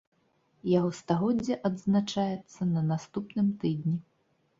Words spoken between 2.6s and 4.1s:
на наступным тыдні.